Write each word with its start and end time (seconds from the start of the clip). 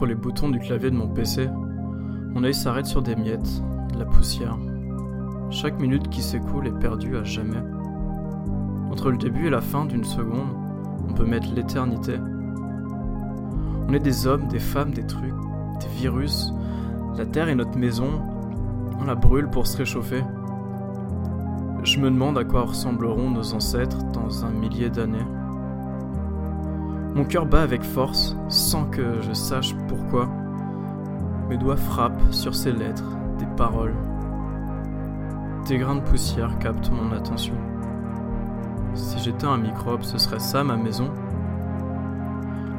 entre 0.00 0.06
les 0.06 0.14
boutons 0.14 0.48
du 0.48 0.58
clavier 0.58 0.90
de 0.90 0.96
mon 0.96 1.08
PC, 1.08 1.46
mon 2.30 2.42
œil 2.42 2.54
s'arrête 2.54 2.86
sur 2.86 3.02
des 3.02 3.16
miettes, 3.16 3.62
de 3.92 3.98
la 3.98 4.06
poussière. 4.06 4.56
Chaque 5.50 5.78
minute 5.78 6.08
qui 6.08 6.22
s'écoule 6.22 6.68
est 6.68 6.78
perdue 6.78 7.18
à 7.18 7.22
jamais. 7.22 7.62
Entre 8.90 9.10
le 9.10 9.18
début 9.18 9.48
et 9.48 9.50
la 9.50 9.60
fin 9.60 9.84
d'une 9.84 10.04
seconde, 10.04 10.56
on 11.06 11.12
peut 11.12 11.26
mettre 11.26 11.52
l'éternité. 11.54 12.14
On 13.88 13.92
est 13.92 13.98
des 13.98 14.26
hommes, 14.26 14.48
des 14.48 14.58
femmes, 14.58 14.92
des 14.92 15.06
trucs, 15.06 15.34
des 15.80 15.98
virus. 15.98 16.50
La 17.18 17.26
Terre 17.26 17.50
est 17.50 17.54
notre 17.54 17.76
maison. 17.76 18.22
On 18.98 19.04
la 19.04 19.16
brûle 19.16 19.50
pour 19.50 19.66
se 19.66 19.76
réchauffer. 19.76 20.24
Je 21.84 21.98
me 21.98 22.08
demande 22.08 22.38
à 22.38 22.44
quoi 22.44 22.62
ressembleront 22.62 23.28
nos 23.28 23.52
ancêtres 23.52 24.02
dans 24.14 24.46
un 24.46 24.50
millier 24.50 24.88
d'années. 24.88 25.26
Mon 27.14 27.24
cœur 27.24 27.44
bat 27.44 27.62
avec 27.62 27.82
force, 27.82 28.36
sans 28.48 28.84
que 28.84 29.20
je 29.22 29.32
sache 29.32 29.74
pourquoi. 29.88 30.28
Mes 31.48 31.56
doigts 31.56 31.76
frappent 31.76 32.22
sur 32.30 32.54
ces 32.54 32.70
lettres, 32.70 33.16
des 33.38 33.46
paroles. 33.56 33.96
Des 35.66 35.78
grains 35.78 35.96
de 35.96 36.00
poussière 36.02 36.56
captent 36.60 36.90
mon 36.92 37.10
attention. 37.10 37.54
Si 38.94 39.18
j'étais 39.18 39.46
un 39.46 39.56
microbe, 39.56 40.02
ce 40.02 40.18
serait 40.18 40.38
ça 40.38 40.62
ma 40.62 40.76
maison. 40.76 41.10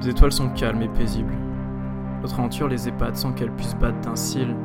Les 0.02 0.10
étoiles 0.10 0.32
sont 0.32 0.50
calmes 0.50 0.82
et 0.82 0.88
paisibles. 0.88 1.36
Notre 2.22 2.40
aventure 2.40 2.70
les 2.70 2.88
épate 2.88 3.18
sans 3.18 3.34
qu'elles 3.34 3.52
puissent 3.52 3.76
battre 3.76 4.00
d'un 4.00 4.16
cil. 4.16 4.56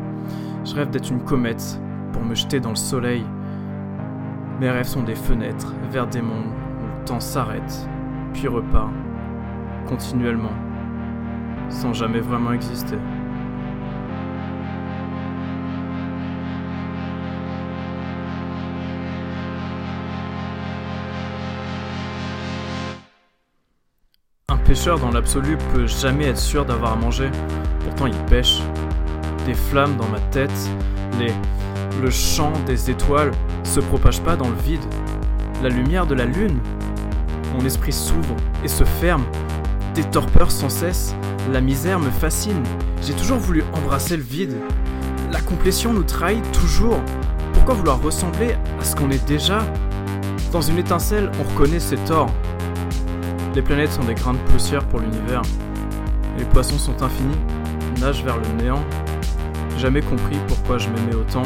Je 0.65 0.75
rêve 0.77 0.91
d'être 0.91 1.11
une 1.11 1.23
comète 1.23 1.81
pour 2.13 2.23
me 2.23 2.37
jeter 2.37 2.61
dans 2.61 2.71
le 2.71 2.77
soleil. 2.77 3.25
Mes 4.61 4.71
rêves 4.71 4.87
sont 4.87 5.03
des 5.03 5.17
fenêtres 5.17 5.75
vers 5.91 6.07
des 6.07 6.23
mondes 6.23 6.53
où 6.81 6.99
le 7.01 7.05
temps 7.05 7.21
s'arrête, 7.21 7.89
puis 8.33 8.49
repart, 8.49 8.91
continuellement, 9.89 10.53
sans 11.69 11.93
jamais 11.93 12.21
vraiment 12.21 12.53
exister. 12.53 12.97
Un 24.49 24.57
pêcheur 24.59 24.99
dans 24.99 25.11
l'absolu 25.11 25.57
peut 25.73 25.87
jamais 25.87 26.27
être 26.27 26.39
sûr 26.39 26.65
d'avoir 26.65 26.93
à 26.93 26.97
manger, 26.97 27.31
pourtant 27.85 28.07
il 28.07 28.17
pêche. 28.27 28.61
Des 29.47 29.55
flammes 29.55 29.97
dans 29.97 30.09
ma 30.09 30.21
tête, 30.31 30.71
les 31.21 31.33
le 32.03 32.11
chant 32.11 32.53
des 32.67 32.91
étoiles 32.91 33.33
se 33.65 33.81
propage 33.81 34.21
pas 34.21 34.37
dans 34.37 34.49
le 34.49 34.57
vide. 34.57 34.85
La 35.63 35.69
lumière 35.69 36.07
de 36.07 36.15
la 36.15 36.27
lune. 36.27 36.59
Mon 37.55 37.65
esprit 37.65 37.93
s'ouvre 37.93 38.37
et 38.63 38.69
se 38.69 38.85
ferme. 38.85 39.25
Des 39.97 40.05
torpeurs 40.05 40.51
sans 40.51 40.69
cesse. 40.69 41.15
La 41.51 41.63
misère 41.63 41.99
me 41.99 42.11
fascine. 42.11 42.63
J'ai 43.01 43.15
toujours 43.15 43.39
voulu 43.39 43.65
embrasser 43.73 44.19
le 44.19 44.23
vide. 44.23 44.55
La 45.33 45.41
complétion 45.41 45.95
nous 45.95 46.03
trahit 46.03 46.45
toujours. 46.53 47.01
Pourquoi 47.55 47.77
vouloir 47.77 48.03
ressembler 48.03 48.57
à 48.79 48.85
ce 48.85 48.95
qu'on 48.95 49.11
est 49.11 49.27
déjà? 49.27 49.61
Dans 50.53 50.61
une 50.61 50.77
étincelle, 50.77 51.33
on 51.41 51.45
reconnaît 51.45 51.81
ses 51.81 51.97
torts. 51.97 52.29
Les 53.55 53.63
planètes 53.63 53.93
sont 53.93 54.05
des 54.05 54.13
grains 54.13 54.35
de 54.35 54.39
poussière 54.53 54.85
pour 54.85 55.01
l'univers. 55.01 55.41
Les 56.37 56.45
poissons 56.45 56.79
sont 56.79 57.03
infinis, 57.03 57.39
nagent 57.99 58.23
vers 58.23 58.37
le 58.37 58.63
néant. 58.63 58.85
Jamais 59.79 60.03
compris 60.03 60.37
pourquoi 60.47 60.77
je 60.77 60.91
m'aimais 60.91 61.15
autant. 61.15 61.45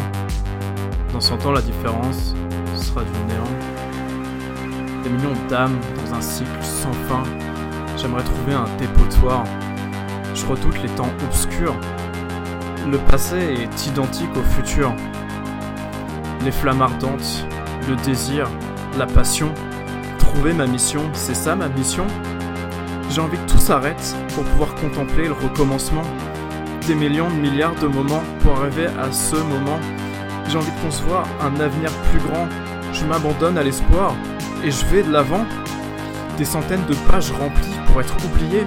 Dans 1.13 1.21
100 1.21 1.47
ans, 1.47 1.53
la 1.53 1.63
différence 1.63 2.35
sera 2.77 3.03
du 3.05 3.13
néant. 3.29 5.05
Des 5.05 5.11
millions 5.11 5.39
d'âmes 5.49 5.79
dans 6.05 6.17
un 6.17 6.21
cycle 6.21 6.51
sans 6.63 6.93
fin. 7.09 7.23
J'aimerais 7.97 8.25
trouver 8.25 8.55
un 8.55 8.67
dépotoir. 8.79 9.45
Je 10.35 10.47
redoute 10.47 10.81
les 10.83 10.89
temps 10.91 11.13
obscurs. 11.25 11.75
Le 12.91 12.99
passé 12.99 13.37
est 13.37 13.87
identique 13.87 14.35
au 14.37 14.43
futur. 14.43 14.95
Les 16.45 16.53
flammes 16.53 16.81
ardentes, 16.81 17.47
le 17.89 17.97
désir, 17.97 18.49
la 18.99 19.07
passion. 19.07 19.53
Trouver 20.19 20.53
ma 20.53 20.67
mission, 20.67 21.03
c'est 21.13 21.35
ça 21.35 21.55
ma 21.57 21.69
mission? 21.69 22.07
J'ai 23.11 23.21
envie 23.21 23.37
que 23.37 23.51
tout 23.51 23.59
s'arrête 23.59 24.15
pour 24.35 24.45
pouvoir 24.45 24.75
contempler 24.77 25.27
le 25.27 25.33
recommencement. 25.33 26.05
Des 26.87 26.95
millions 26.95 27.29
de 27.29 27.35
milliards 27.35 27.75
de 27.75 27.89
moments 27.89 28.23
pour 28.41 28.59
arriver 28.59 28.87
à 28.87 29.13
ce 29.13 29.37
moment. 29.37 29.79
J'ai 30.49 30.57
envie 30.57 30.71
de 30.71 30.81
concevoir 30.81 31.27
un 31.43 31.61
avenir 31.61 31.91
plus 32.11 32.21
grand. 32.21 32.49
Je 32.93 33.05
m'abandonne 33.05 33.59
à 33.59 33.63
l'espoir 33.63 34.15
et 34.65 34.71
je 34.71 34.87
vais 34.87 35.03
de 35.03 35.11
l'avant. 35.13 35.45
Des 36.39 36.45
centaines 36.45 36.87
de 36.89 36.95
pages 37.11 37.33
remplies 37.33 37.80
pour 37.91 38.01
être 38.01 38.17
oubliées. 38.25 38.65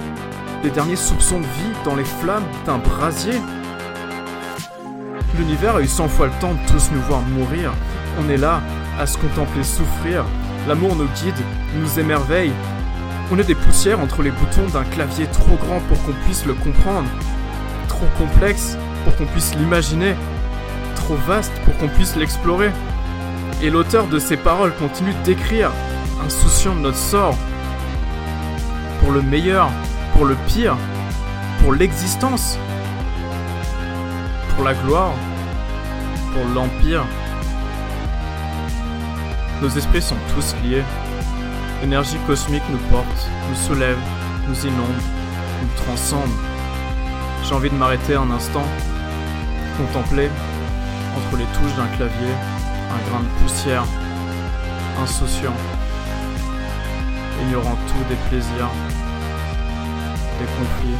Les 0.62 0.70
derniers 0.70 0.96
soupçons 0.96 1.40
de 1.40 1.44
vie 1.44 1.72
dans 1.84 1.94
les 1.94 2.04
flammes 2.04 2.44
d'un 2.66 2.78
brasier. 2.78 3.34
L'univers 5.38 5.76
a 5.76 5.82
eu 5.82 5.86
cent 5.86 6.08
fois 6.08 6.26
le 6.26 6.32
temps 6.40 6.54
de 6.54 6.72
tous 6.72 6.90
nous 6.92 7.00
voir 7.02 7.20
mourir. 7.22 7.72
On 8.20 8.30
est 8.30 8.36
là, 8.36 8.62
à 8.98 9.06
se 9.06 9.18
contempler 9.18 9.64
souffrir. 9.64 10.24
L'amour 10.68 10.96
nous 10.96 11.08
guide, 11.22 11.34
nous 11.76 11.98
émerveille. 11.98 12.52
On 13.30 13.38
est 13.38 13.44
des 13.44 13.54
poussières 13.54 14.00
entre 14.00 14.22
les 14.22 14.30
boutons 14.30 14.68
d'un 14.72 14.84
clavier 14.84 15.26
trop 15.26 15.56
grand 15.56 15.80
pour 15.88 16.02
qu'on 16.04 16.12
puisse 16.24 16.46
le 16.46 16.54
comprendre. 16.54 17.08
Trop 17.88 18.06
complexe 18.18 18.76
pour 19.04 19.16
qu'on 19.16 19.26
puisse 19.26 19.54
l'imaginer. 19.54 20.14
Trop 20.94 21.16
vaste 21.26 21.52
pour 21.64 21.76
qu'on 21.78 21.88
puisse 21.88 22.16
l'explorer. 22.16 22.70
Et 23.62 23.70
l'auteur 23.70 24.06
de 24.06 24.18
ces 24.18 24.36
paroles 24.36 24.74
continue 24.76 25.14
d'écrire, 25.24 25.70
insouciant 26.24 26.74
de 26.74 26.80
notre 26.80 26.96
sort. 26.96 27.36
Pour 29.04 29.12
le 29.12 29.20
meilleur, 29.20 29.70
pour 30.14 30.24
le 30.24 30.34
pire, 30.46 30.78
pour 31.60 31.74
l'existence, 31.74 32.58
pour 34.54 34.64
la 34.64 34.72
gloire, 34.72 35.12
pour 36.32 36.42
l'empire. 36.54 37.04
Nos 39.60 39.68
esprits 39.68 40.00
sont 40.00 40.16
tous 40.34 40.56
liés. 40.64 40.82
L'énergie 41.82 42.16
cosmique 42.26 42.62
nous 42.70 42.78
porte, 42.90 43.28
nous 43.50 43.56
soulève, 43.56 43.98
nous 44.48 44.66
inonde, 44.66 45.02
nous 45.60 45.84
transcende. 45.84 46.32
J'ai 47.44 47.54
envie 47.54 47.68
de 47.68 47.74
m'arrêter 47.74 48.14
un 48.14 48.30
instant, 48.30 48.64
contempler, 49.76 50.30
entre 51.14 51.36
les 51.36 51.44
touches 51.44 51.76
d'un 51.76 51.94
clavier, 51.96 52.32
un 52.90 53.10
grain 53.10 53.20
de 53.20 53.42
poussière, 53.42 53.84
insouciant, 55.02 55.52
ignorant 57.42 57.76
tout 57.86 58.08
des 58.08 58.16
plaisirs, 58.30 58.70
des 60.38 60.46
conflits, 60.46 60.98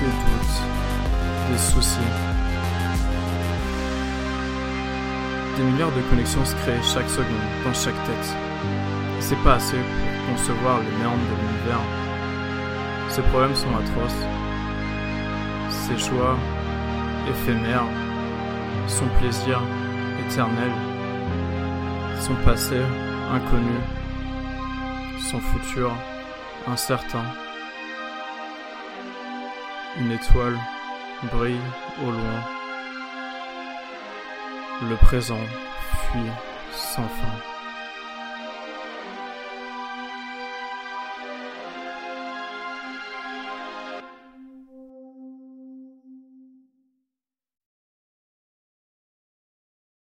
des 0.00 0.06
doutes, 0.06 0.62
des 1.50 1.58
soucis. 1.58 2.12
Des 5.56 5.62
milliards 5.64 5.92
de 5.92 6.00
connexions 6.08 6.44
se 6.44 6.54
créent 6.56 6.82
chaque 6.82 7.08
seconde 7.08 7.48
dans 7.64 7.74
chaque 7.74 8.02
tête. 8.04 8.36
C'est 9.20 9.42
pas 9.42 9.54
assez 9.54 9.76
pour 9.76 10.36
concevoir 10.36 10.78
les 10.78 10.96
méandres 11.02 11.18
de 11.18 11.36
l'univers. 11.40 11.80
Ces 13.08 13.22
problèmes 13.22 13.56
sont 13.56 13.74
atroces. 13.74 14.24
Ces 15.70 15.98
choix 15.98 16.36
éphémères, 17.28 17.88
son 18.86 19.06
plaisir 19.18 19.60
éternel, 20.26 20.72
son 22.20 22.34
passé 22.44 22.80
inconnu, 23.32 23.78
son 25.30 25.40
futur 25.40 25.90
incertain. 26.66 27.24
Une 30.00 30.12
étoile 30.12 30.56
brille 31.32 31.60
au 32.06 32.10
loin. 32.10 32.40
Le 34.88 34.94
présent 34.96 35.40
fuit 36.10 36.30
sans 36.72 37.08
fin. 37.08 37.57